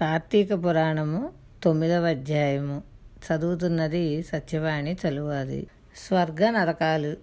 [0.00, 1.30] కార్తీక పురాణము
[1.62, 2.82] తొమ్మిదవ అధ్యాయము.
[3.26, 5.66] చదువుతున్నది సత్యవాణి చలువాది.
[5.96, 7.16] స్వర్గ నరకాలు.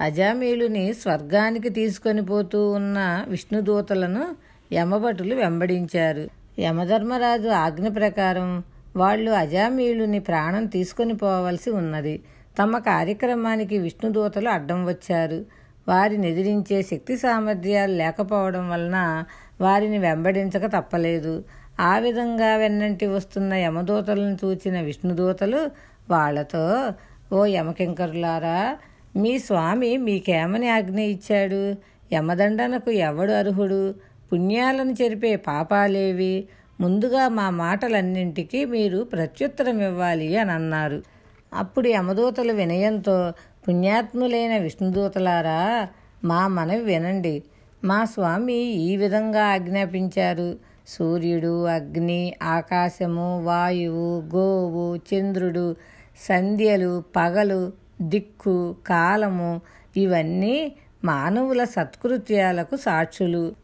[0.00, 4.36] అజామీలుని స్వర్గానికి తీసుకొని పోతూ ఉన్న విష్ణుదూతలను
[4.72, 6.28] యమభటులు వెంబడించారు.
[6.60, 8.62] యమధర్మరాజు ఆజ్ఞ ప్రకారం
[8.96, 12.22] వాళ్ళు అజామీలుని ప్రాణం తీసుకొని పోవలసి ఉన్నది.
[12.62, 15.44] తమ కార్యక్రమానికి విష్ణుదూతలు అడ్డం వచ్చారు.
[15.88, 19.24] వారిని ఎదిరించే శక్తి సామర్థ్యాలు లేకపోవడం వలన
[19.60, 21.44] వారిని వెంబడించక తప్పలేదు.
[21.80, 25.70] ఆ విధంగా వెన్నంటి వస్తున్న యమదూతలను చూచిన విష్ణుదూతలు
[26.10, 26.92] వాళ్ళతో
[27.32, 28.76] ఓ యమకింకరులారా
[29.16, 31.76] మీ స్వామి మీకేమని ఆజ్ఞ ఇచ్చాడు?
[32.12, 33.94] యమదండనకు ఎవడు అర్హుడు?
[34.32, 36.48] పుణ్యాలను చెరిపే పాపాలేవి?
[36.80, 41.02] ముందుగా మా మాటలన్నింటికీ మీరు ప్రత్యుత్తరం ఇవ్వాలి అని అన్నారు.
[41.54, 43.32] అప్పుడు యమదూతలు వినయంతో
[43.68, 45.88] పుణ్యాత్ములైన విష్ణుదూతలారా
[46.24, 47.42] మా మనవి వినండి.
[47.84, 50.56] మా స్వామి ఈ విధంగా ఆజ్ఞాపించారు.
[50.86, 55.76] సూర్యుడు అగ్ని ఆకాశము వాయువు గోవు చంద్రుడు
[56.28, 59.60] సంధ్యలు పగలు దిక్కు కాలము
[59.96, 60.72] ఇవన్నీ
[61.04, 63.54] మానవుల సత్కృత్యాలకు సాక్షులు.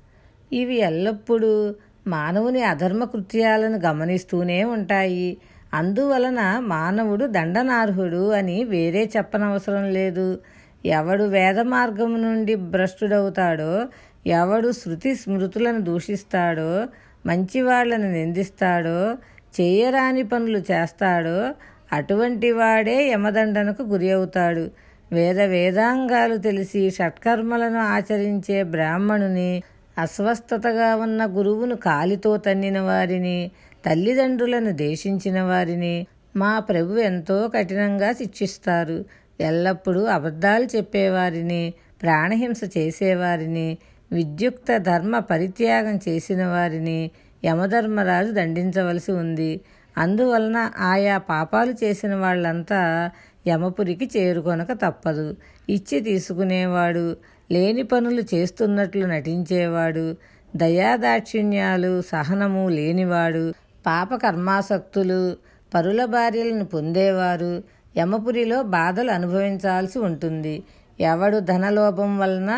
[0.52, 1.74] ఇవి ఎల్లప్పుడూ
[2.06, 5.36] మానవుని అధర్మ కృత్యాలను గమనిస్తూనే ఉంటాయి.
[5.74, 10.40] అందువలన మానవుడు దండనార్హుడు అని వేరే చెప్పనవసరం లేదు.
[10.86, 13.88] ఎవడు వేద మార్గము నుండి భ్రష్టుడవుతాడో
[14.26, 16.86] ఎవడు శృతి స్మృతులను దూషిస్తాడో
[17.26, 18.98] మంచివాళ్ళను నిందిస్తాడో
[19.60, 21.54] చేయరాని పనులు చేస్తాడో
[21.92, 24.70] అటువంటి వాడే యమదండనకు గురి అవుతాడు.
[25.12, 29.62] వేద వేదాంగాలు తెలిసి షట్కర్మలను ఆచరించే బ్రాహ్మణుని
[29.98, 33.50] అస్వస్థతగా ఉన్న గురువును కాలితో తన్నిన వారిని
[33.86, 39.04] తల్లిదండ్రులను దేశించిన వారిని మా ప్రభు ఎంతో కఠినంగా శిక్షిస్తారు.
[39.40, 41.62] ఎల్లప్పుడూ అబద్ధాలు చెప్పేవారిని
[42.02, 43.78] ప్రాణహింస చేసేవారిని
[44.12, 47.10] విద్యుక్త ధర్మ పరిత్యాగం చేసిన వారిని
[47.44, 49.60] యమధర్మరాజు దండించవలసి ఉంది.
[49.98, 53.10] అందువలన ఆయా పాపాలు చేసిన వాళ్ళంతా
[53.46, 55.36] యమపురికి చేరుకొనక తప్పదు.
[55.68, 57.16] ఇచ్చి తీసుకునేవాడు
[57.50, 60.16] లేని పనులు చేస్తున్నట్లు నటించేవాడు
[60.56, 63.54] దయాదాక్షిణ్యాలు సహనము లేనివాడు
[63.86, 65.36] పాపకర్మాసక్తులు
[65.74, 67.52] పరుల భార్యలను పొందేవారు
[67.98, 70.62] యమపురిలో బాధలు అనుభవించాల్సి ఉంటుంది.
[71.00, 72.52] ఎవడు ధనలోభం వలన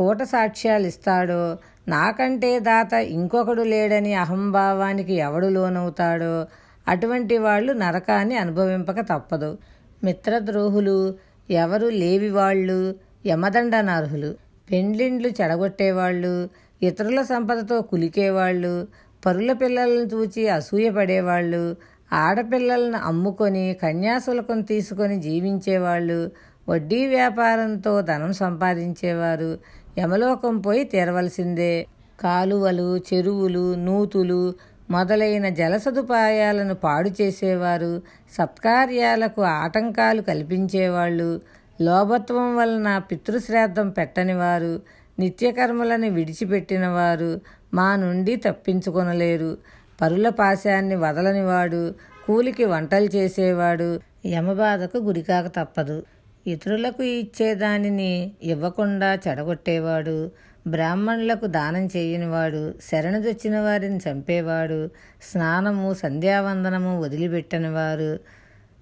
[0.00, 6.46] కూట సాక్ష్యాలు ఇస్తాడో నాకంటే దాత ఇంకొకడు లేడని అహంభావానికి ఎవడు లోనవుతాడో?
[6.88, 9.58] అటువంటి వాళ్ళు నరకాన్ని అనుభవింపక తప్పదు.
[10.04, 11.14] మిత్రద్రోహులు
[11.50, 12.94] ఎవరు లేవివాళ్ళు?
[13.26, 14.34] యమదండనార్హులు.
[14.70, 16.48] పెండ్లిండ్లు చెడగొట్టేవాళ్ళు?
[16.82, 18.88] ఇతరుల సంపదతో కులికేవాళ్ళు?
[19.26, 21.76] పరుల పిల్లలను చూచి అసూయపడేవాళ్ళు?
[22.12, 26.30] ఆడపిల్లలను అమ్ముకొని కన్యాశుల్కం తీసుకొని జీవించేవాళ్ళు?
[26.68, 29.79] వడ్డీ వ్యాపారంతో ధనం సంపాదించేవారు?
[29.98, 31.86] యమలోకం పోయి తీరవలసిందే.
[32.20, 34.54] కాలువలు చెరువులు నూతులు
[34.90, 38.02] మొదలైన జల సదుపాయాలను పాడు చేసేవారు
[38.32, 41.40] సత్కార్యాలకు ఆటంకాలు కల్పించేవాళ్ళు.
[41.80, 44.82] లోభత్వం వలన పితృశ్రాద్ధం పెట్టనివారు
[45.18, 47.40] నిత్యకర్మలను విడిచిపెట్టినవారు
[47.74, 49.58] మా నుండి తప్పించుకొనలేరు.
[50.00, 51.94] పరుల పాశాన్ని వదలనివాడు
[52.26, 56.02] కూలికి వంటలు చేసేవాడు యమబాధకు గురికాక తప్పదు.
[56.46, 60.30] ఇతరులకు ఇచ్చేదానిని ఇవ్వకుండా చెడగొట్టేవాడు
[60.68, 64.90] బ్రాహ్మణులకు దానం చేయనివాడు శరణదొచ్చిన వారిని చంపేవాడు
[65.22, 68.20] స్నానము సంధ్యావందనము వదిలిపెట్టనివారు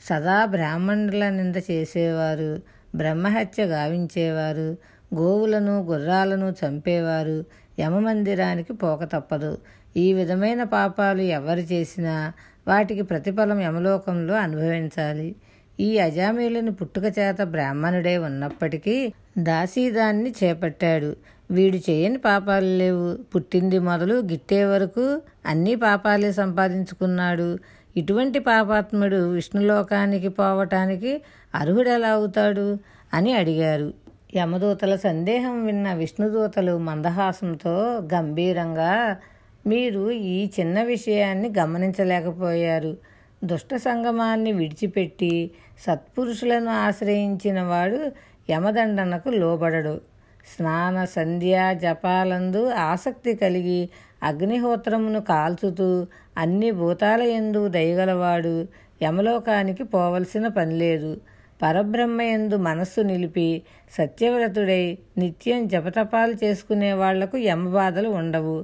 [0.08, 2.62] సదా బ్రాహ్మణుల నింద చేసేవారు
[2.94, 4.68] బ్రహ్మహత్య గావించేవారు
[5.14, 7.44] గోవులను గుర్రాలను చంపేవారు
[7.80, 9.58] యమమందిరానికి పోక తప్పదు.
[9.96, 12.32] ఈ విధమైన పాపాలు ఎవరు చేసినా
[12.68, 15.28] వాటికి ప్రతిఫలం యమలోకంలో అనుభవించాలి.
[15.80, 21.16] ఈ అజామీలను పుట్టుక చేత బ్రాహ్మణుడే ఉన్నప్పటికీ దాసీదాన్ని చేపట్టాడు.
[21.50, 23.16] వీడు చేయని పాపాలు లేవు.
[23.34, 27.58] పుట్టింది మొదలు గిట్టే వరకు అన్ని పాపాలే సంపాదించుకున్నాడు.
[27.96, 31.22] ఇటువంటి పాపాత్ముడు విష్ణులోకానికి పోవటానికి
[31.54, 32.78] అర్హుడెలా అవుతాడు?
[33.14, 33.94] అని అడిగారు.
[34.36, 39.16] యమదూతల సందేహం విన్న విష్ణుదూతలు మందహాసంతో గంభీరంగా
[39.66, 42.96] మీరు ఈ చిన్న విషయాన్ని గమనించలేకపోయారు.
[43.44, 45.50] దుష్ట సంగమాన్ని విడిచిపెట్టి
[45.86, 48.12] సత్పురుషులను ఆశ్రయించిన వాడు
[48.50, 50.00] యమదండనకు లోబడడు.
[50.46, 53.88] స్నాన సంధ్య జపాలందు ఆసక్తి కలిగి
[54.22, 56.06] అగ్నిహోత్రమును కాల్చుతూ
[56.38, 58.54] అన్ని భూతాల ఎందు దయగలవాడు
[59.02, 61.20] యమలోకానికి పోవలసిన పని లేదు
[61.62, 63.62] పరబ్రహ్మ ఎందు మనస్సు నిలిపి
[63.92, 68.58] సత్యవ్రతుడై నిత్యం జపతపాలు చేసుకునే వాళ్ళకు యమబాధలు ఉండవు.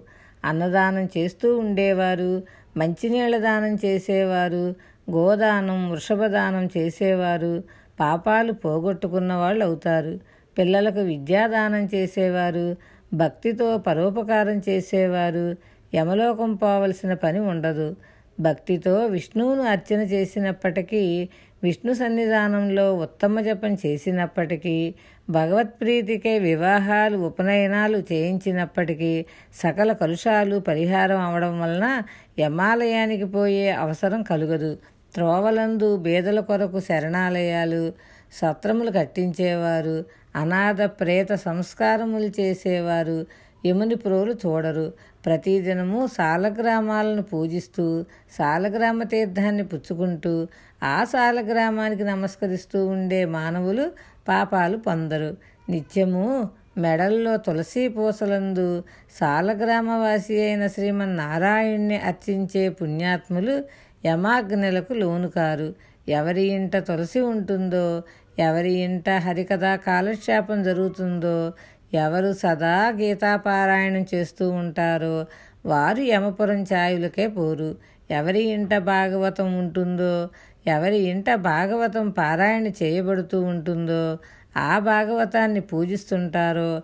[0.45, 2.43] అన్నదానం చేస్తూ ఉండేవారు
[2.77, 4.65] మంచినీళ్ళ దానం చేసేవారు
[5.11, 7.53] గోదానం వృషభదానం చేసేవారు
[8.01, 10.15] పాపాలు పోగొట్టుకున్న వాళ్ళు అవుతారు
[10.57, 12.67] పిల్లలకు విద్యాదానం చేసేవారు
[13.13, 15.47] భక్తితో పరోపకారం చేసేవారు
[15.93, 17.89] యమలోకం పోవలసిన పని ఉండదు.
[18.39, 21.03] భక్తితో విష్ణువును అర్చన చేసినప్పటికీ
[21.65, 24.77] విష్ణు సన్నిధానంలో ఉత్తమ జపం చేసినప్పటికీ
[25.31, 29.13] భగవత్ప్రీతికై వివాహాలు ఉపనయనాలు చేయించినప్పటికీ
[29.55, 31.87] సకల కలుషాలు పరిహారం అవడం వలన
[32.39, 34.73] యమాలయానికి పోయే అవసరం కలుగదు.
[35.15, 37.83] త్రోవలందు బేదల కొరకు శరణాలయాలు
[38.33, 39.97] సత్రములు కట్టించేవారు
[40.37, 43.19] అనాథ ప్రేత సంస్కారములు చేసేవారు
[43.67, 44.87] యముని ప్రోలు చూడరు.
[45.27, 47.87] ప్రతిదినము సాలగ్రామాలను పూజిస్తూ
[48.39, 50.35] సాలగ్రామ తీర్థాన్ని పుచ్చుకుంటూ
[50.83, 53.87] ఆ సాలగ్రామానికి నమస్కరిస్తూ ఉండే మానవులు
[54.29, 55.31] పాపాలు పొందరు.
[55.69, 56.27] నిత్యము
[56.79, 58.69] మెడల్లో తులసి పూసలందు
[59.21, 63.55] సాలగ్రామవాసి అయిన శ్రీమన్నారాయణ్ణి అర్చించే పుణ్యాత్ములు
[64.07, 65.69] యమాగ్నులకు లోను కారు
[66.09, 67.87] ఎవరి ఇంట తులసి ఉంటుందో
[68.39, 71.37] ఎవరి ఇంట హరికథా కాలక్షేపం జరుగుతుందో
[71.95, 75.27] ఎవరు సదా గీతాపారాయణం చేస్తూ ఉంటారో
[75.67, 77.77] వారు యమపురం ఛాయులకే పోరు.
[78.11, 80.29] ఎవరి ఇంట భాగవతం ఉంటుందో
[80.67, 84.19] ఎవరి ఇంట భాగవతం పారాయణ చేయబడుతూ ఉంటుందో
[84.57, 86.83] ఆ భాగవతాన్ని పూజిస్తుంటారో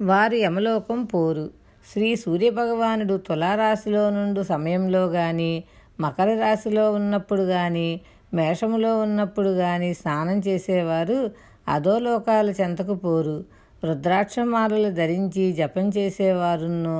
[0.00, 1.50] వారు యమలోకం పోరు.
[1.92, 5.52] శ్రీ సూర్యభగవానుడు తులారాశిలో నుండి సమయంలో గాని
[6.00, 8.00] మకర రాశిలో ఉన్నప్పుడు గాని
[8.34, 11.30] మేషములో ఉన్నప్పుడు గాని స్నానం చేసేవారు
[11.68, 13.44] అధోలోకాల చెంతకు పోరు.
[13.84, 16.96] రుద్రాక్షమాలలు ధరించి జపం చేసేవారును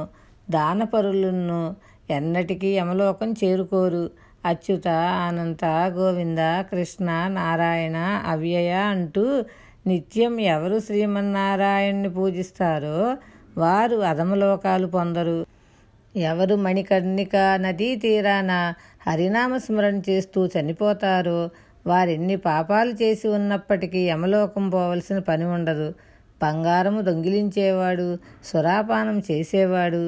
[0.50, 1.61] దానపరులను
[2.11, 4.05] ఎన్నటికీ యమలోకం చేరుకోరు.
[4.44, 4.88] అచ్యుత
[5.26, 5.64] అనంత
[5.96, 6.38] గోవింద
[6.70, 7.96] కృష్ణ నారాయణ
[8.26, 9.25] అవ్యయ అంటూ
[9.87, 12.99] నిత్యం ఎవరు శ్రీమన్నారాయణ్ణి పూజిస్తారో
[13.58, 15.38] వారు అధమలోకాలు పొందరు.
[16.14, 18.52] ఎవరు మణికర్ణిక నదీ తీరాన
[19.06, 21.38] హరినామ స్మరణ చేస్తూ చనిపోతారో
[21.87, 25.88] వారెన్ని పాపాలు చేసి ఉన్నప్పటికీ యమలోకం పోవలసిన పని ఉండదు.
[26.43, 28.09] బంగారము దొంగిలించేవాడు
[28.44, 30.03] సురాపానం చేసేవాడు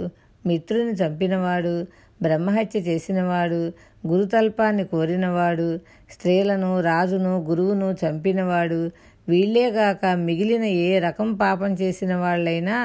[0.47, 1.75] మిత్రుని చంపినవాడు
[2.23, 3.61] బ్రహ్మహత్య చేసినవాడు
[4.07, 5.69] గురుతల్పాన్ని కోరినవాడు
[6.11, 8.81] స్త్రీలను రాజును గురువును చంపినవాడు
[9.29, 12.77] వీళ్ళేగాక మిగిలిన ఏ రకం పాపం చేసిన వాళ్ళైనా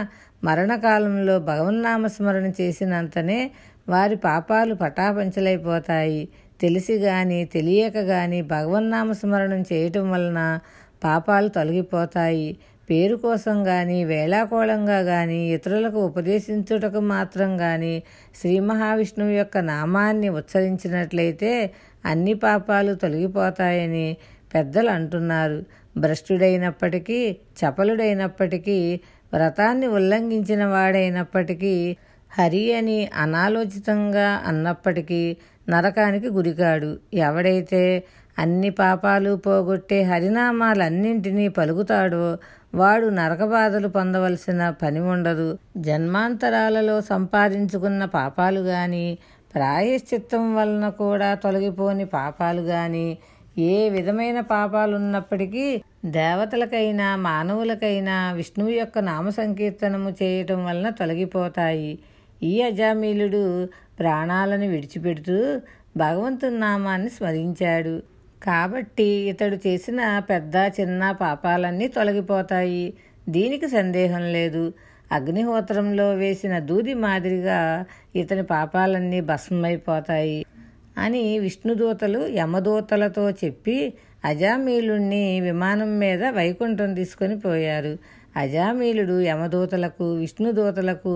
[0.43, 3.39] మరణకాలంలో భగవన్నామస్మరణ చేసినంతనే
[3.89, 6.21] వారి పాపాలు పటాపంచలైపోతాయి.
[6.61, 10.39] తెలిసి గాని తెలియక గాని భగవన్నామస్మరణం చేయటం వలన
[11.03, 12.49] పాపాలు తొలగిపోతాయి.
[12.89, 17.93] పేరు కోసం కానీ వేళాకోళంగా కానీ ఇతరులకు ఉపదేశించుటకు మాత్రం కానీ
[18.35, 21.51] శ్రీ మహావిష్ణువు యొక్క నామాన్ని ఉచ్చరించినట్లయితే
[22.05, 24.07] అన్ని పాపాలు తొలగిపోతాయని
[24.53, 25.59] పెద్దలు అంటున్నారు.
[25.97, 27.19] భ్రష్టుడైనప్పటికీ
[27.59, 28.79] చపలుడైనప్పటికీ
[29.33, 31.73] వ్రతాన్ని ఉల్లంఘించిన వాడైనప్పటికీ
[32.31, 35.21] హరి అని అనాలోచితంగా అన్నప్పటికీ
[35.69, 36.97] నరకానికి గురికాడు.
[37.13, 38.03] ఎవడైతే
[38.39, 42.37] అన్ని పాపాలు పోగొట్టే హరినామాలన్నింటినీ పలుకుతాడో
[42.75, 45.57] వాడు నరకబాధలు పొందవలసిన పని ఉండదు.
[45.77, 49.17] జన్మాంతరాలలో సంపాదించుకున్న పాపాలు గాని
[49.55, 53.17] ప్రాయశ్చిత్తం వలన కూడా తొలగిపోని పాపాలు గాని
[53.57, 55.65] ఏ విధమైన పాపాలున్నప్పటికీ
[56.05, 61.99] దేవతలకైనా మానవులకైనా విష్ణువు యొక్క నామ సంకీర్తనము చేయటం వలన తొలగిపోతాయి.
[62.43, 63.41] ఈ అజామీలుడు
[63.99, 65.37] ప్రాణాలను విడిచిపెడుతూ
[65.97, 67.95] భగవంతుని నామాన్ని స్మరించాడు.
[68.43, 72.93] కాబట్టి ఇతడు చేసిన పెద్ద చిన్న పాపాలన్నీ తొలగిపోతాయి.
[73.29, 74.73] దీనికి సందేహం లేదు.
[75.11, 77.59] అగ్నిహోత్రంలో వేసిన దూది మాదిరిగా
[78.15, 80.45] ఇతని పాపాలన్నీ భస్మమైపోతాయి
[80.97, 83.93] అని విష్ణుదూతలు యమదూతలతో చెప్పి
[84.25, 87.93] అజామీలుణ్ణి విమానం మీద వైకుంఠం తీసుకొని పోయారు.
[88.35, 91.13] అజామీలుడు యమదూతలకు విష్ణుదూతలకు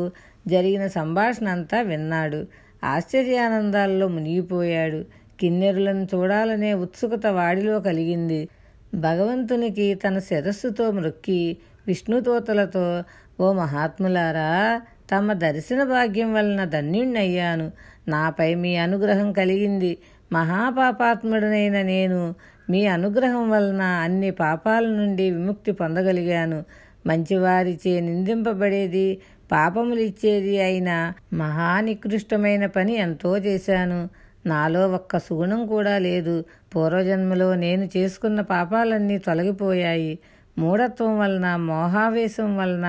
[0.48, 2.48] జరిగిన సంభాషణ అంతా విన్నాడు.
[2.84, 5.06] ఆశ్చర్యానందాల్లో మునిగిపోయాడు.
[5.40, 8.48] కిన్నెరులను చూడాలనే ఉత్సుకత వాడిలో కలిగింది.
[8.96, 13.04] భగవంతునికి తన శిరస్సుతో మృక్కి విష్ణుతోతలతో
[13.40, 14.82] ఓ మహాత్ములారా
[15.16, 17.72] తమ దర్శన భాగ్యం వలన ధన్యుణ్ణయ్యాను.
[18.08, 19.98] నాపై మీ అనుగ్రహం కలిగింది.
[20.34, 22.36] మహాపాపాత్ముడనైన నేను
[22.70, 26.64] మీ అనుగ్రహం వలన అన్ని పాపాల నుండి విముక్తి పొందగలిగాను.
[27.08, 29.22] మంచివారిచే నిందింపబడేది
[29.54, 34.10] పాపములు ఇచ్చేది అయిన మహానికృష్టమైన పని ఎంతో చేశాను.
[34.46, 36.36] నాలో ఒక్క సుగుణం కూడా లేదు.
[36.76, 40.14] పూర్వజన్మలో నేను చేసుకున్న పాపాలన్నీ తొలగిపోయాయి.
[40.58, 42.88] మూఢత్వం వలన మోహావేశం వలన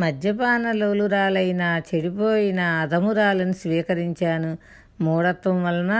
[0.00, 4.50] మద్యపాన లోలురాలైన చెడిపోయిన అధమురాలను స్వీకరించాను.
[5.00, 5.94] మూఢత్వం వలన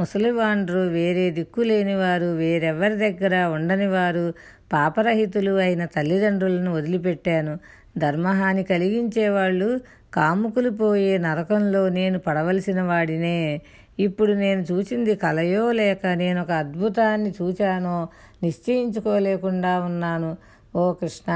[0.00, 4.24] ముసలివాండ్రు వేరే దిక్కు లేనివారు వేరెవరి దగ్గర ఉండనివారు
[4.72, 7.54] పాపరహితులు అయిన తల్లిదండ్రులను వదిలిపెట్టాను.
[7.98, 9.80] ధర్మహాని కలిగించేవాళ్ళు
[10.14, 13.60] కాముకులు పోయే నరకంలో నేను పడవలసిన వాడినే.
[13.98, 18.08] ఇప్పుడు నేను చూసింది కలయో లేక నేను ఒక అద్భుతాన్ని చూచానో
[18.42, 20.36] నిశ్చయించుకోలేకుండా ఉన్నాను.
[20.76, 21.32] ఓ కృష్ణ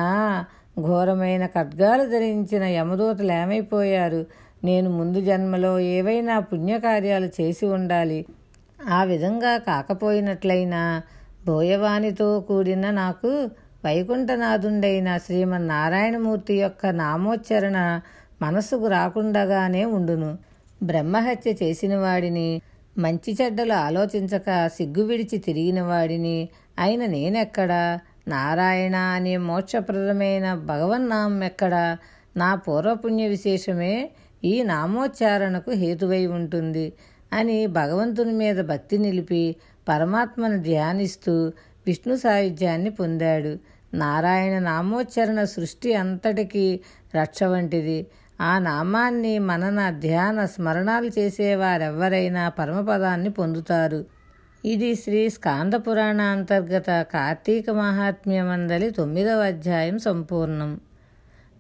[0.81, 4.27] ఘోరమైన ఖడ్గాలు ధరించిన యమదూతలు ఏమైపోయారు?
[4.65, 8.27] నేను ముందు జన్మలో ఏవైనా పుణ్యకార్యాలు చేసి ఉండాలి.
[8.89, 11.03] ఆ విధంగా కాకపోయినట్లయినా
[11.47, 13.51] బోయవానితో కూడిన నాకు
[13.85, 17.79] వైకుంఠనాథుండైన శ్రీమన్నారాయణమూర్తి యొక్క నామోచ్చరణ
[18.43, 20.31] మనసుకు రాకుండగానే ఉండును.
[20.83, 22.49] బ్రహ్మహత్య చేసిన వాడిని
[22.99, 26.37] మంచి చెడ్డలు ఆలోచించక సిగ్గు విడిచి తిరిగిన వాడిని
[26.79, 27.83] అయిన నేనెక్కడా?
[28.29, 31.85] నారాయణ అనే మోక్షప్రదమైన భగవన్నామం ఎక్కడా
[32.37, 33.95] నా పూర్వపుణ్య విశేషమే
[34.45, 36.87] ఈ నామోచ్చారణకు హేతువై ఉంటుంది
[37.33, 39.43] అని భగవంతుని మీద భక్తి నిలిపి
[39.89, 41.35] పరమాత్మను ధ్యానిస్తూ
[41.91, 43.59] విష్ణు సాయుధ్యాన్ని పొందాడు.
[43.97, 46.81] నారాయణ నామోచ్చరణ సృష్టి అంతటికీ
[47.17, 48.07] రక్ష వంటిది.
[48.41, 54.05] ఆ నామాన్ని మనన ధ్యాన స్మరణాలు చేసేవారెవ్వరైనా పరమపదాన్ని పొందుతారు.
[54.65, 60.81] ఇది శ్రీ స్కాంద పురాణ అంతర్గత కార్తీక మహాత్మ్యమందలి తొమ్మిదవ అధ్యాయం సంపూర్ణం.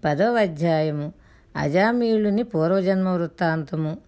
[0.05, 1.13] పదవ అధ్యాయము.
[1.57, 3.99] అజామీయులుని పూర్వజన్మ వృత్తాంతము.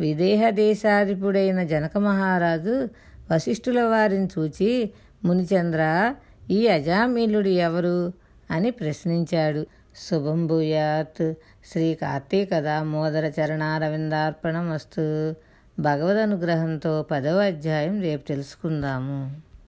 [0.00, 2.88] విదేహ దేశాధిపుడైన జనక మహారాజు
[3.32, 4.90] వశిష్ఠుల వారిని చూచి
[5.26, 6.14] మునిచంద్ర
[6.50, 8.12] ఈ అజామీలుడు ఎవరు?
[8.50, 9.66] అని ప్రశ్నించాడు.
[9.96, 11.34] శుభం భూయాత్.
[11.72, 15.34] శ్రీ కార్తీక దామోదర చరణారవిందార్పణం వస్తూ
[15.78, 19.45] భగవద్ అనుగ్రహంతో పదవ అధ్యాయం రేపు తెలుసుకుందాము.